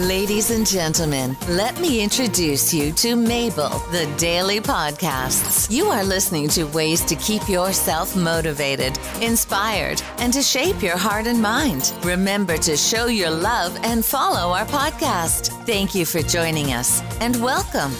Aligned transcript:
Ladies 0.00 0.50
and 0.50 0.66
gentlemen, 0.66 1.34
let 1.48 1.80
me 1.80 2.02
introduce 2.02 2.74
you 2.74 2.92
to 2.92 3.16
Mabel, 3.16 3.70
the 3.92 4.04
Daily 4.18 4.60
Podcasts. 4.60 5.70
You 5.70 5.86
are 5.86 6.04
listening 6.04 6.48
to 6.48 6.64
ways 6.64 7.00
to 7.06 7.16
keep 7.16 7.48
yourself 7.48 8.14
motivated, 8.14 8.98
inspired, 9.22 10.02
and 10.18 10.34
to 10.34 10.42
shape 10.42 10.82
your 10.82 10.98
heart 10.98 11.26
and 11.26 11.40
mind. 11.40 11.94
Remember 12.02 12.58
to 12.58 12.76
show 12.76 13.06
your 13.06 13.30
love 13.30 13.74
and 13.84 14.04
follow 14.04 14.52
our 14.52 14.66
podcast. 14.66 15.48
Thank 15.64 15.94
you 15.94 16.04
for 16.04 16.20
joining 16.20 16.74
us 16.74 17.00
and 17.22 17.42
welcome. 17.42 17.92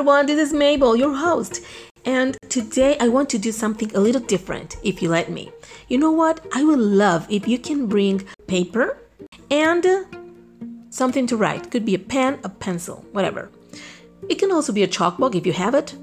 Everyone, 0.00 0.24
this 0.24 0.48
is 0.48 0.54
Mabel, 0.54 0.96
your 0.96 1.14
host. 1.14 1.62
And 2.06 2.34
today 2.48 2.96
I 2.98 3.08
want 3.08 3.28
to 3.28 3.38
do 3.38 3.52
something 3.52 3.94
a 3.94 4.00
little 4.00 4.22
different 4.22 4.78
if 4.82 5.02
you 5.02 5.10
let 5.10 5.30
me. 5.30 5.52
You 5.88 5.98
know 5.98 6.10
what? 6.10 6.40
I 6.54 6.64
would 6.64 6.78
love 6.78 7.26
if 7.28 7.46
you 7.46 7.58
can 7.58 7.86
bring 7.86 8.26
paper 8.46 8.96
and 9.50 9.86
something 10.88 11.26
to 11.26 11.36
write. 11.36 11.70
Could 11.70 11.84
be 11.84 11.96
a 11.96 11.98
pen, 11.98 12.38
a 12.44 12.48
pencil, 12.48 13.04
whatever. 13.12 13.50
It 14.26 14.36
can 14.36 14.50
also 14.50 14.72
be 14.72 14.84
a 14.84 14.88
chalkboard 14.88 15.34
if 15.34 15.44
you 15.44 15.52
have 15.52 15.74
it. 15.74 15.94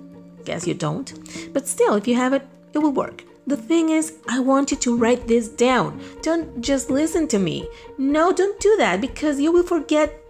Guess 0.46 0.68
you 0.68 0.76
don't. 0.76 1.12
But 1.52 1.68
still, 1.68 1.96
if 1.96 2.08
you 2.08 2.14
have 2.14 2.34
it, 2.34 2.48
it 2.74 2.78
will 2.78 2.92
work. 2.92 3.24
The 3.48 3.58
thing 3.58 3.90
is, 3.90 4.14
I 4.30 4.42
want 4.42 4.70
you 4.70 4.78
to 4.78 4.96
write 4.96 5.28
this 5.28 5.48
down. 5.50 6.00
Don't 6.22 6.62
just 6.62 6.92
listen 6.92 7.28
to 7.30 7.40
me. 7.40 7.68
No, 7.98 8.32
don't 8.32 8.60
do 8.60 8.76
that 8.78 9.02
because 9.02 9.42
you 9.42 9.52
will 9.52 9.64
forget 9.64 10.22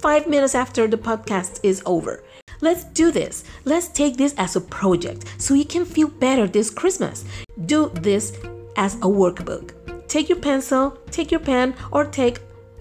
five 0.00 0.26
minutes 0.26 0.54
after 0.54 0.86
the 0.86 0.98
podcast 0.98 1.60
is 1.62 1.82
over. 1.86 2.22
Let's 2.60 2.84
do 2.84 3.10
this. 3.10 3.44
Let's 3.64 3.88
take 3.88 4.16
this 4.16 4.34
as 4.36 4.56
a 4.56 4.60
project 4.60 5.24
so 5.38 5.54
you 5.54 5.64
can 5.64 5.84
feel 5.84 6.08
better 6.08 6.46
this 6.46 6.70
Christmas. 6.70 7.24
Do 7.66 7.90
this 7.94 8.38
as 8.76 8.96
a 8.96 9.08
workbook. 9.08 9.72
Take 10.08 10.28
your 10.28 10.38
pencil, 10.38 10.98
take 11.10 11.30
your 11.30 11.40
pen, 11.40 11.74
or 11.90 12.04
take 12.04 12.38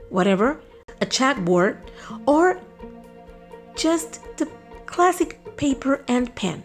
whatever, 0.09 0.59
a 1.01 1.05
chalkboard, 1.05 1.77
or 2.25 2.59
just 3.75 4.19
the 4.37 4.47
classic 4.85 5.39
paper 5.55 6.03
and 6.07 6.33
pen. 6.35 6.63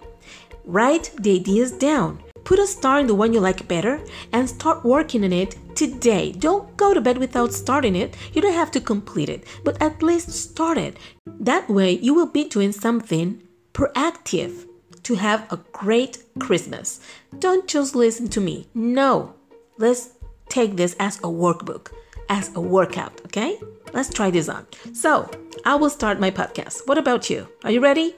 Write 0.65 1.11
the 1.19 1.37
ideas 1.37 1.71
down. 1.71 2.23
Put 2.45 2.59
a 2.59 2.67
star 2.67 3.01
in 3.01 3.07
the 3.07 3.15
one 3.15 3.33
you 3.33 3.41
like 3.41 3.67
better 3.67 4.01
and 4.33 4.49
start 4.49 4.85
working 4.85 5.25
on 5.25 5.33
it 5.33 5.57
today. 5.75 6.33
Don't 6.33 6.77
go 6.77 6.93
to 6.93 7.01
bed 7.01 7.19
without 7.19 7.53
starting 7.53 7.97
it. 7.97 8.17
You 8.33 8.43
don't 8.43 8.53
have 8.53 8.71
to 8.73 8.81
complete 8.81 9.31
it, 9.31 9.45
but 9.65 9.81
at 9.81 10.03
least 10.03 10.31
start 10.31 10.77
it. 10.77 10.99
That 11.27 11.69
way, 11.69 11.93
you 11.93 12.15
will 12.15 12.27
be 12.27 12.45
doing 12.45 12.73
something 12.73 13.43
proactive 13.73 14.67
to 15.05 15.15
have 15.15 15.51
a 15.53 15.61
great 15.73 16.19
Christmas. 16.39 17.01
Don't 17.39 17.67
just 17.67 17.95
listen 17.95 18.29
to 18.29 18.41
me. 18.41 18.69
No, 18.75 19.35
let's 19.79 20.11
take 20.49 20.77
this 20.77 20.95
as 21.01 21.19
a 21.19 21.29
workbook, 21.29 21.93
as 22.29 22.55
a 22.55 22.61
workout, 22.61 23.21
okay? 23.27 23.59
Let's 23.93 24.13
try 24.13 24.31
this 24.31 24.49
on. 24.49 24.67
So, 24.93 25.31
I 25.65 25.77
will 25.77 25.91
start 25.91 26.21
my 26.21 26.31
podcast. 26.31 26.87
What 26.87 26.99
about 26.99 27.31
you? 27.31 27.49
Are 27.65 27.71
you 27.71 27.81
ready? 27.81 28.15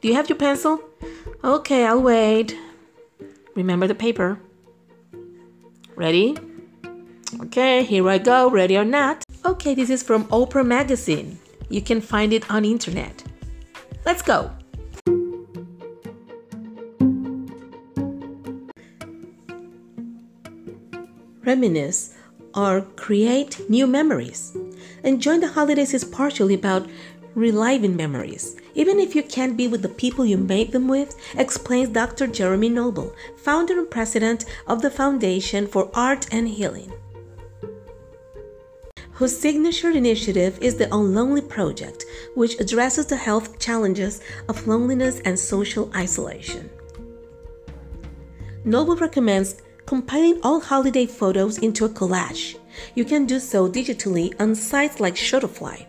Do 0.00 0.08
you 0.08 0.14
have 0.14 0.28
your 0.28 0.38
pencil? 0.38 0.80
Okay, 1.42 1.86
I'll 1.86 2.02
wait. 2.02 2.56
Remember 3.60 3.86
the 3.86 3.94
paper. 3.94 4.40
Ready? 5.94 6.34
Okay, 7.42 7.84
here 7.84 8.08
I 8.08 8.16
go. 8.16 8.48
Ready 8.48 8.78
or 8.78 8.86
not? 8.86 9.22
Okay, 9.44 9.74
this 9.74 9.90
is 9.90 10.02
from 10.02 10.24
Oprah 10.28 10.64
Magazine. 10.64 11.38
You 11.68 11.82
can 11.82 12.00
find 12.00 12.32
it 12.32 12.50
on 12.50 12.64
internet. 12.64 13.22
Let's 14.06 14.22
go. 14.22 14.50
Reminisce 21.44 22.14
or 22.54 22.80
create 22.96 23.68
new 23.68 23.86
memories. 23.86 24.56
Enjoying 25.04 25.40
the 25.40 25.48
holidays 25.48 25.92
is 25.92 26.04
partially 26.04 26.54
about 26.54 26.88
reliving 27.34 27.94
memories, 27.94 28.56
even 28.74 28.98
if 28.98 29.14
you 29.14 29.22
can't 29.22 29.56
be 29.56 29.68
with 29.68 29.82
the 29.82 29.88
people 29.88 30.24
you 30.24 30.36
made 30.36 30.72
them 30.72 30.88
with, 30.88 31.16
explains 31.36 31.90
Dr. 31.90 32.26
Jeremy 32.26 32.68
Nobel, 32.68 33.14
founder 33.36 33.78
and 33.78 33.90
president 33.90 34.44
of 34.66 34.82
the 34.82 34.90
Foundation 34.90 35.66
for 35.66 35.90
Art 35.94 36.26
and 36.32 36.48
Healing 36.48 36.92
whose 39.20 39.38
signature 39.38 39.90
initiative 39.90 40.58
is 40.62 40.76
the 40.76 40.86
Unlonely 40.86 41.46
Project, 41.46 42.06
which 42.36 42.58
addresses 42.58 43.04
the 43.04 43.16
health 43.18 43.58
challenges 43.58 44.22
of 44.48 44.66
loneliness 44.66 45.20
and 45.26 45.38
social 45.38 45.90
isolation. 45.94 46.70
Nobel 48.64 48.96
recommends 48.96 49.60
compiling 49.84 50.40
all 50.42 50.58
holiday 50.58 51.04
photos 51.04 51.58
into 51.58 51.84
a 51.84 51.88
collage. 51.90 52.56
You 52.94 53.04
can 53.04 53.26
do 53.26 53.38
so 53.38 53.68
digitally 53.68 54.32
on 54.40 54.54
sites 54.54 55.00
like 55.00 55.16
Shutterfly, 55.16 55.84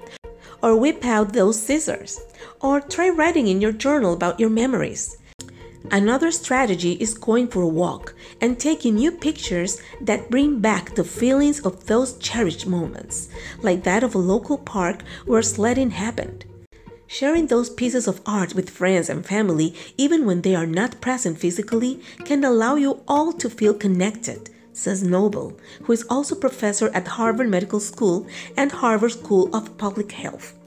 or 0.61 0.75
whip 0.75 1.03
out 1.05 1.33
those 1.33 1.59
scissors, 1.59 2.19
or 2.61 2.81
try 2.81 3.09
writing 3.09 3.47
in 3.47 3.61
your 3.61 3.71
journal 3.71 4.13
about 4.13 4.39
your 4.39 4.49
memories. 4.49 5.17
Another 5.89 6.31
strategy 6.31 6.93
is 6.93 7.13
going 7.13 7.47
for 7.47 7.63
a 7.63 7.67
walk 7.67 8.13
and 8.39 8.57
taking 8.57 8.95
new 8.95 9.11
pictures 9.11 9.81
that 9.99 10.29
bring 10.29 10.59
back 10.59 10.95
the 10.95 11.03
feelings 11.03 11.59
of 11.61 11.87
those 11.87 12.17
cherished 12.19 12.67
moments, 12.67 13.29
like 13.61 13.83
that 13.83 14.03
of 14.03 14.15
a 14.15 14.19
local 14.19 14.57
park 14.57 15.01
where 15.25 15.41
sledding 15.41 15.91
happened. 15.91 16.45
Sharing 17.07 17.47
those 17.47 17.69
pieces 17.69 18.07
of 18.07 18.21
art 18.25 18.55
with 18.55 18.69
friends 18.69 19.09
and 19.09 19.25
family, 19.25 19.75
even 19.97 20.25
when 20.25 20.43
they 20.43 20.55
are 20.55 20.65
not 20.65 21.01
present 21.01 21.39
physically, 21.39 21.99
can 22.23 22.45
allow 22.45 22.75
you 22.75 23.01
all 23.05 23.33
to 23.33 23.49
feel 23.49 23.73
connected, 23.73 24.49
says 24.73 25.03
Nobel, 25.03 25.57
who 25.83 25.93
is 25.93 26.05
also 26.09 26.35
professor 26.35 26.89
at 26.93 27.07
Harvard 27.07 27.49
Medical 27.49 27.79
School 27.79 28.27
and 28.57 28.71
Harvard 28.71 29.11
School 29.11 29.53
of 29.55 29.77
Public 29.77 30.11
Health. 30.11 30.57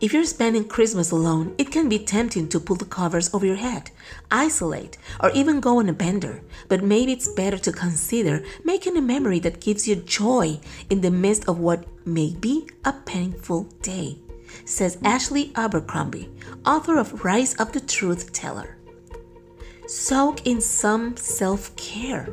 If 0.00 0.12
you're 0.12 0.24
spending 0.24 0.68
Christmas 0.68 1.10
alone, 1.10 1.56
it 1.58 1.72
can 1.72 1.88
be 1.88 1.98
tempting 1.98 2.48
to 2.50 2.60
pull 2.60 2.76
the 2.76 2.84
covers 2.84 3.34
over 3.34 3.44
your 3.44 3.56
head, 3.56 3.90
isolate, 4.30 4.96
or 5.18 5.32
even 5.32 5.58
go 5.58 5.80
on 5.80 5.88
a 5.88 5.92
bender. 5.92 6.40
But 6.68 6.84
maybe 6.84 7.12
it's 7.12 7.26
better 7.26 7.58
to 7.58 7.72
consider 7.72 8.44
making 8.62 8.96
a 8.96 9.02
memory 9.02 9.40
that 9.40 9.60
gives 9.60 9.88
you 9.88 9.96
joy 9.96 10.60
in 10.88 11.00
the 11.00 11.10
midst 11.10 11.48
of 11.48 11.58
what 11.58 11.84
may 12.06 12.32
be 12.32 12.68
a 12.84 12.92
painful 12.92 13.64
day, 13.82 14.18
says 14.64 14.98
Ashley 15.02 15.50
Abercrombie, 15.56 16.30
author 16.64 16.96
of 16.96 17.24
Rise 17.24 17.56
of 17.56 17.72
the 17.72 17.80
Truth 17.80 18.32
Teller. 18.32 18.77
Soak 19.88 20.46
in 20.46 20.60
some 20.60 21.16
self 21.16 21.74
care. 21.76 22.28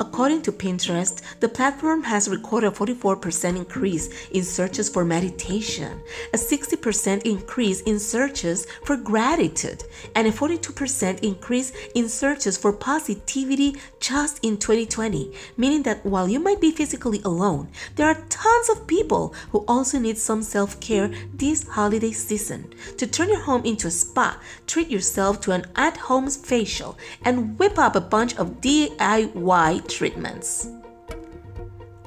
According 0.00 0.42
to 0.42 0.52
Pinterest, 0.52 1.20
the 1.40 1.48
platform 1.48 2.04
has 2.04 2.28
recorded 2.28 2.68
a 2.68 2.76
44% 2.76 3.56
increase 3.56 4.08
in 4.30 4.44
searches 4.44 4.88
for 4.88 5.04
meditation, 5.04 6.00
a 6.32 6.36
60% 6.36 7.22
increase 7.22 7.80
in 7.80 7.98
searches 7.98 8.66
for 8.84 8.96
gratitude, 8.96 9.82
and 10.14 10.28
a 10.28 10.30
42% 10.30 11.20
increase 11.24 11.72
in 11.96 12.08
searches 12.08 12.56
for 12.56 12.72
positivity 12.72 13.76
just 13.98 14.44
in 14.44 14.56
2020, 14.56 15.32
meaning 15.56 15.82
that 15.82 16.04
while 16.06 16.28
you 16.28 16.38
might 16.38 16.60
be 16.60 16.70
physically 16.70 17.20
alone, 17.24 17.68
there 17.96 18.06
are 18.06 18.22
tons 18.28 18.68
of 18.68 18.86
people 18.86 19.34
who 19.50 19.64
also 19.66 19.98
need 19.98 20.16
some 20.16 20.42
self 20.42 20.78
care 20.78 21.10
this 21.34 21.66
holiday 21.66 22.12
season. 22.12 22.72
To 22.98 23.06
turn 23.06 23.30
your 23.30 23.40
home 23.40 23.64
into 23.64 23.88
a 23.88 23.90
spa, 23.90 24.38
treat 24.66 24.88
yourself 24.88 25.40
to 25.40 25.52
an 25.52 25.66
at 25.74 25.96
home 25.96 26.28
facial, 26.28 26.96
and 27.24 27.58
whip 27.58 27.78
up 27.78 27.96
a 27.96 28.00
bunch 28.00 28.36
of 28.36 28.60
DIY 28.60 29.87
treatments 29.88 30.68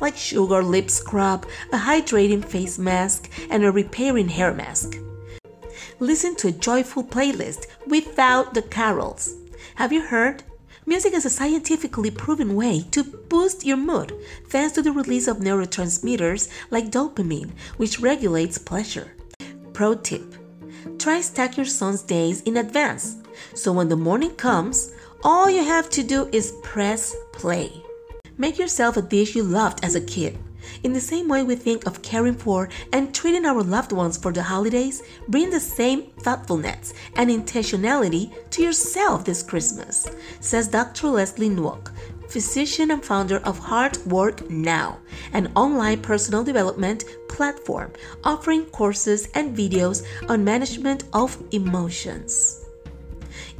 like 0.01 0.17
sugar 0.17 0.63
lip 0.63 0.89
scrub, 0.89 1.45
a 1.71 1.77
hydrating 1.77 2.43
face 2.43 2.77
mask, 2.77 3.29
and 3.49 3.63
a 3.63 3.71
repairing 3.71 4.27
hair 4.27 4.53
mask. 4.53 4.97
Listen 5.99 6.35
to 6.35 6.47
a 6.47 6.51
joyful 6.51 7.03
playlist 7.03 7.67
without 7.85 8.53
the 8.53 8.63
carols. 8.63 9.35
Have 9.75 9.93
you 9.93 10.01
heard? 10.01 10.43
Music 10.87 11.13
is 11.13 11.25
a 11.25 11.29
scientifically 11.29 12.09
proven 12.09 12.55
way 12.55 12.81
to 12.89 13.03
boost 13.03 13.63
your 13.63 13.77
mood 13.77 14.11
thanks 14.49 14.73
to 14.73 14.81
the 14.81 14.91
release 14.91 15.27
of 15.27 15.37
neurotransmitters 15.37 16.49
like 16.71 16.89
dopamine, 16.89 17.51
which 17.77 17.99
regulates 17.99 18.57
pleasure. 18.57 19.15
Pro 19.73 19.93
tip 19.93 20.35
Try 20.97 21.21
stack 21.21 21.55
your 21.55 21.67
son's 21.67 22.01
days 22.01 22.41
in 22.41 22.57
advance 22.57 23.21
so 23.53 23.71
when 23.71 23.89
the 23.89 23.97
morning 23.97 24.31
comes, 24.31 24.93
all 25.23 25.49
you 25.49 25.63
have 25.63 25.89
to 25.91 26.03
do 26.03 26.27
is 26.31 26.53
press 26.63 27.15
play. 27.31 27.71
Make 28.37 28.57
yourself 28.57 28.97
a 28.97 29.01
dish 29.01 29.35
you 29.35 29.43
loved 29.43 29.83
as 29.85 29.95
a 29.95 30.01
kid. 30.01 30.37
In 30.83 30.93
the 30.93 31.01
same 31.01 31.27
way 31.27 31.43
we 31.43 31.55
think 31.55 31.85
of 31.85 32.01
caring 32.01 32.35
for 32.35 32.69
and 32.91 33.13
treating 33.13 33.45
our 33.45 33.61
loved 33.61 33.91
ones 33.91 34.17
for 34.17 34.31
the 34.31 34.41
holidays, 34.41 35.03
bring 35.27 35.49
the 35.49 35.59
same 35.59 36.03
thoughtfulness 36.21 36.93
and 37.15 37.29
intentionality 37.29 38.33
to 38.51 38.63
yourself 38.63 39.25
this 39.25 39.43
Christmas, 39.43 40.09
says 40.39 40.67
Dr. 40.67 41.09
Leslie 41.09 41.49
Nwok, 41.49 41.91
physician 42.29 42.91
and 42.91 43.03
founder 43.03 43.37
of 43.39 43.59
Heart 43.59 44.05
Work 44.07 44.49
Now, 44.49 44.99
an 45.33 45.51
online 45.55 46.01
personal 46.01 46.43
development 46.43 47.03
platform 47.27 47.91
offering 48.23 48.65
courses 48.65 49.27
and 49.35 49.55
videos 49.55 50.03
on 50.29 50.43
management 50.43 51.03
of 51.13 51.37
emotions. 51.51 52.60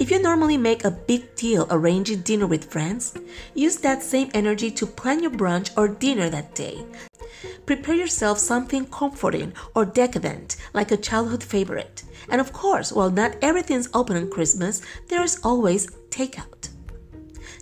If 0.02 0.10
you 0.10 0.20
normally 0.20 0.58
make 0.58 0.84
a 0.84 0.90
big 0.90 1.36
deal 1.36 1.68
arranging 1.70 2.22
dinner 2.22 2.48
with 2.48 2.72
friends, 2.72 3.14
use 3.54 3.78
that 3.78 4.02
same 4.02 4.32
energy 4.34 4.72
to 4.72 4.88
plan 4.88 5.22
your 5.22 5.30
brunch 5.30 5.70
or 5.78 5.88
dinner 5.88 6.28
that 6.28 6.56
day. 6.56 6.84
Prepare 7.68 7.94
yourself 7.94 8.40
something 8.40 8.88
comforting 8.88 9.54
or 9.76 9.86
decadent, 9.86 10.56
like 10.74 10.90
a 10.90 10.98
childhood 10.98 11.44
favorite. 11.44 12.02
And 12.30 12.42
of 12.42 12.52
course, 12.52 12.92
while 12.92 13.12
not 13.12 13.36
everything's 13.44 13.90
open 13.94 14.18
on 14.18 14.32
Christmas, 14.32 14.82
there 15.08 15.22
is 15.22 15.40
always 15.44 15.86
takeout. 16.10 16.70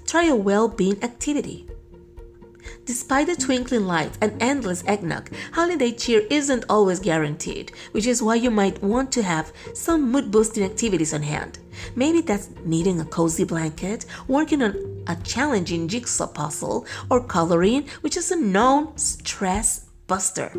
Try 0.08 0.28
a 0.28 0.36
well 0.36 0.70
being 0.70 1.04
activity. 1.04 1.69
Despite 2.86 3.28
the 3.28 3.36
twinkling 3.36 3.86
lights 3.86 4.18
and 4.22 4.42
endless 4.42 4.84
eggnog, 4.88 5.30
holiday 5.52 5.92
cheer 5.92 6.24
isn't 6.30 6.66
always 6.70 7.00
guaranteed, 7.00 7.72
which 7.92 8.08
is 8.08 8.24
why 8.24 8.36
you 8.36 8.50
might 8.50 8.82
want 8.82 9.12
to 9.12 9.24
have 9.24 9.54
some 9.74 10.12
mood 10.12 10.32
boosting 10.32 10.64
activities 10.64 11.14
on 11.14 11.22
hand. 11.22 11.60
Maybe 11.96 12.22
that's 12.22 12.50
knitting 12.66 13.00
a 13.00 13.06
cozy 13.06 13.44
blanket, 13.44 14.06
working 14.28 14.64
on 14.64 15.04
a 15.08 15.16
challenging 15.18 15.88
jigsaw 15.88 16.28
puzzle, 16.28 16.88
or 17.12 17.24
coloring, 17.24 17.88
which 18.02 18.18
is 18.18 18.32
a 18.32 18.36
known 18.36 18.98
stress 18.98 19.86
buster. 20.08 20.52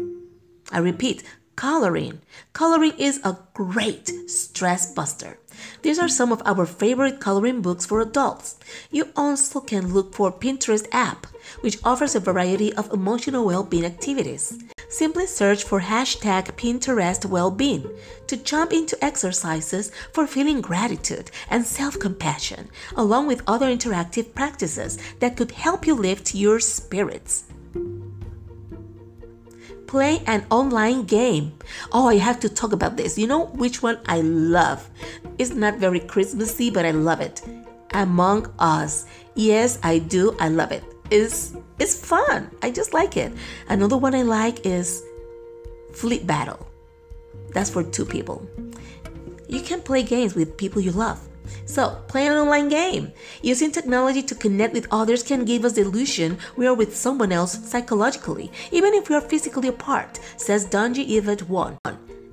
I 0.70 0.78
repeat, 0.78 1.24
coloring. 1.56 2.20
Coloring 2.52 2.92
is 2.96 3.20
a 3.24 3.36
great 3.54 4.30
stress 4.30 4.94
buster. 4.94 5.39
These 5.82 5.98
are 5.98 6.08
some 6.08 6.32
of 6.32 6.42
our 6.44 6.66
favorite 6.66 7.20
coloring 7.20 7.62
books 7.62 7.86
for 7.86 8.00
adults. 8.00 8.58
You 8.90 9.08
also 9.16 9.60
can 9.60 9.92
look 9.92 10.14
for 10.14 10.32
Pinterest 10.32 10.86
app 10.92 11.26
which 11.60 11.78
offers 11.84 12.14
a 12.14 12.20
variety 12.20 12.72
of 12.74 12.92
emotional 12.92 13.44
well-being 13.44 13.84
activities. 13.84 14.58
Simply 14.88 15.26
search 15.26 15.64
for 15.64 15.80
hashtag 15.80 16.44
Pinterest 16.56 17.24
well-being 17.24 17.88
to 18.26 18.36
jump 18.36 18.72
into 18.72 19.02
exercises 19.04 19.92
for 20.12 20.26
feeling 20.26 20.60
gratitude 20.60 21.30
and 21.48 21.64
self-compassion, 21.64 22.68
along 22.96 23.26
with 23.26 23.42
other 23.46 23.66
interactive 23.66 24.34
practices 24.34 24.98
that 25.20 25.36
could 25.36 25.52
help 25.52 25.86
you 25.86 25.94
lift 25.94 26.34
your 26.34 26.58
spirits 26.60 27.44
play 29.90 30.22
an 30.28 30.46
online 30.52 31.02
game. 31.02 31.52
Oh, 31.90 32.06
I 32.06 32.16
have 32.16 32.38
to 32.40 32.48
talk 32.48 32.72
about 32.72 32.96
this. 32.96 33.18
You 33.18 33.26
know 33.26 33.46
which 33.58 33.82
one 33.82 33.98
I 34.06 34.20
love? 34.20 34.88
It's 35.36 35.52
not 35.52 35.78
very 35.78 35.98
Christmassy, 35.98 36.70
but 36.70 36.86
I 36.86 36.92
love 36.92 37.20
it. 37.20 37.42
Among 37.92 38.46
Us. 38.60 39.06
Yes, 39.34 39.80
I 39.82 39.98
do. 39.98 40.36
I 40.38 40.48
love 40.48 40.70
it. 40.70 40.84
it 41.10 41.20
is 41.20 41.56
is 41.80 41.98
fun. 41.98 42.48
I 42.62 42.70
just 42.70 42.94
like 42.94 43.16
it. 43.16 43.32
Another 43.68 43.98
one 43.98 44.14
I 44.14 44.22
like 44.22 44.64
is 44.64 45.02
Fleet 45.92 46.24
Battle. 46.24 46.68
That's 47.52 47.68
for 47.68 47.82
two 47.82 48.06
people. 48.06 48.46
You 49.48 49.60
can 49.60 49.82
play 49.82 50.04
games 50.04 50.36
with 50.36 50.56
people 50.56 50.80
you 50.80 50.92
love. 50.92 51.18
So, 51.66 52.02
play 52.08 52.26
an 52.26 52.36
online 52.36 52.68
game. 52.68 53.12
Using 53.42 53.70
technology 53.70 54.22
to 54.22 54.34
connect 54.34 54.74
with 54.74 54.88
others 54.90 55.22
can 55.22 55.44
give 55.44 55.64
us 55.64 55.74
the 55.74 55.82
illusion 55.82 56.38
we 56.56 56.66
are 56.66 56.74
with 56.74 56.96
someone 56.96 57.32
else 57.32 57.52
psychologically, 57.68 58.50
even 58.72 58.94
if 58.94 59.08
we 59.08 59.14
are 59.14 59.20
physically 59.20 59.68
apart, 59.68 60.18
says 60.36 60.66
Donghee 60.66 61.16
Yvette 61.16 61.48
Wohn. 61.48 61.78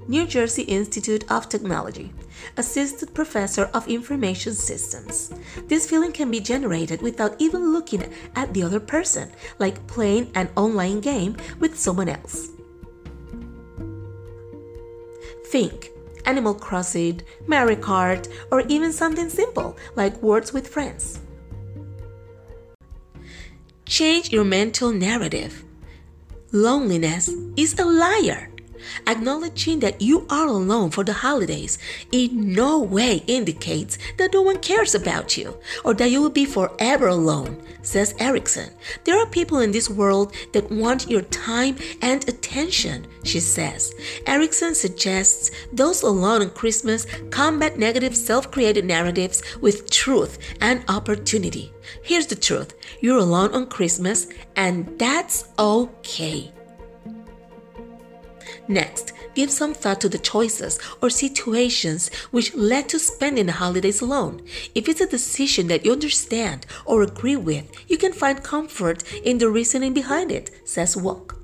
New 0.08 0.26
Jersey 0.26 0.64
Institute 0.64 1.30
of 1.30 1.50
Technology, 1.50 2.14
Assistant 2.56 3.14
Professor 3.14 3.66
of 3.74 3.88
Information 3.90 4.54
Systems. 4.54 5.34
This 5.68 5.90
feeling 5.90 6.14
can 6.14 6.32
be 6.32 6.40
generated 6.40 7.02
without 7.02 7.36
even 7.40 7.74
looking 7.74 8.14
at 8.36 8.54
the 8.54 8.64
other 8.64 8.80
person, 8.80 9.30
like 9.60 9.86
playing 9.88 10.32
an 10.34 10.50
online 10.56 11.02
game 11.02 11.36
with 11.60 11.78
someone 11.78 12.08
else. 12.08 12.52
Think 15.48 15.92
Animal 16.28 16.54
Crossing, 16.54 17.22
Mario 17.48 17.78
Kart, 17.78 18.28
or 18.52 18.62
even 18.68 18.94
something 18.94 19.30
simple 19.30 19.76
like 19.96 20.22
Words 20.22 20.54
with 20.54 20.68
Friends. 20.68 21.22
Change 23.86 24.32
your 24.32 24.44
mental 24.44 24.92
narrative. 24.92 25.64
Loneliness 26.52 27.30
is 27.56 27.80
a 27.80 27.86
liar. 27.86 28.52
Acknowledging 29.08 29.80
that 29.80 30.02
you 30.02 30.26
are 30.30 30.48
alone 30.48 30.90
for 30.92 31.04
the 31.04 31.14
holidays 31.14 31.78
in 32.12 32.54
no 32.54 32.80
way 32.80 33.24
indicates 33.28 33.98
that 34.18 34.34
no 34.34 34.42
one 34.42 34.60
cares 34.60 34.96
about 34.96 35.38
you 35.38 35.58
or 35.84 35.94
that 35.94 36.10
you 36.10 36.22
will 36.22 36.30
be 36.30 36.46
forever 36.46 37.08
alone, 37.08 37.62
says 37.82 38.16
Erickson. 38.20 38.70
There 39.04 39.20
are 39.20 39.28
people 39.28 39.60
in 39.60 39.72
this 39.72 39.90
world 39.90 40.34
that 40.54 40.72
want 40.72 41.10
your 41.10 41.22
time 41.24 41.78
and 42.02 42.28
attention, 42.28 43.08
she 43.24 43.40
says. 43.40 43.94
Erickson 44.26 44.76
suggests 44.76 45.52
those 45.74 46.04
alone 46.04 46.42
on 46.42 46.50
Christmas 46.52 47.06
combat 47.30 47.78
negative 47.78 48.16
self 48.16 48.52
created 48.52 48.86
narratives 48.86 49.42
with 49.62 49.90
truth 49.90 50.38
and 50.62 50.84
opportunity. 50.88 51.74
Here's 52.04 52.28
the 52.28 52.36
truth 52.36 52.74
you're 53.02 53.20
alone 53.20 53.54
on 53.54 53.68
Christmas, 53.68 54.28
and 54.56 54.98
that's 55.00 55.46
okay. 55.58 56.52
Next, 58.68 59.14
give 59.34 59.50
some 59.50 59.74
thought 59.74 60.02
to 60.02 60.10
the 60.10 60.18
choices 60.18 60.78
or 61.02 61.10
situations 61.10 62.14
which 62.32 62.54
led 62.54 62.90
to 62.90 63.00
spending 63.00 63.46
the 63.46 63.54
holidays 63.54 64.02
alone. 64.02 64.42
If 64.76 64.90
it's 64.90 65.02
a 65.02 65.08
decision 65.08 65.68
that 65.68 65.86
you 65.86 65.94
understand 65.94 66.66
or 66.86 67.02
agree 67.02 67.38
with, 67.38 67.66
you 67.90 67.98
can 67.98 68.12
find 68.12 68.44
comfort 68.44 69.04
in 69.24 69.38
the 69.38 69.50
reasoning 69.50 69.94
behind 69.94 70.32
it, 70.32 70.52
says 70.66 70.98
Walk. 70.98 71.38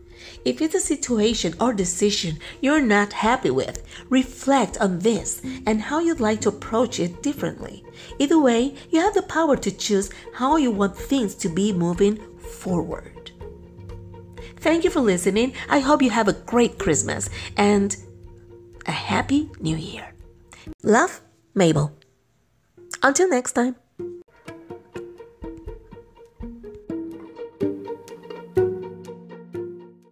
If 0.46 0.62
it's 0.62 0.76
a 0.76 0.82
situation 0.82 1.56
or 1.62 1.72
decision 1.72 2.40
you're 2.60 2.82
not 2.82 3.14
happy 3.14 3.50
with, 3.50 3.82
reflect 4.10 4.78
on 4.80 5.00
this 5.00 5.42
and 5.66 5.82
how 5.82 6.00
you'd 6.00 6.20
like 6.20 6.42
to 6.42 6.50
approach 6.50 7.00
it 7.00 7.24
differently. 7.24 7.86
Either 8.20 8.40
way, 8.40 8.76
you 8.90 9.00
have 9.00 9.14
the 9.14 9.22
power 9.22 9.56
to 9.56 9.72
choose 9.72 10.10
how 10.34 10.58
you 10.58 10.72
want 10.72 10.98
things 10.98 11.36
to 11.36 11.48
be 11.48 11.72
moving 11.72 12.18
forward. 12.38 13.32
Thank 14.64 14.86
you 14.86 14.90
for 14.90 15.02
listening. 15.02 15.52
I 15.68 15.80
hope 15.80 16.02
you 16.02 16.10
have 16.10 16.30
a 16.30 16.40
great 16.48 16.80
Christmas 16.80 17.30
and 17.58 17.98
a 18.86 18.92
happy 18.92 19.50
new 19.60 19.76
year. 19.76 20.14
Love, 20.82 21.20
Mabel. 21.54 21.92
Until 23.04 23.28
next 23.28 23.52
time. 23.52 23.76